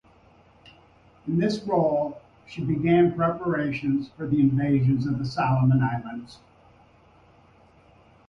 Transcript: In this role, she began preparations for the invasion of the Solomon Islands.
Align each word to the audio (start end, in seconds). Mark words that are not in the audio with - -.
In 1.27 1.37
this 1.37 1.59
role, 1.61 2.19
she 2.47 2.63
began 2.65 3.13
preparations 3.13 4.09
for 4.17 4.25
the 4.25 4.39
invasion 4.39 4.97
of 5.07 5.19
the 5.19 5.25
Solomon 5.25 5.83
Islands. 5.83 6.39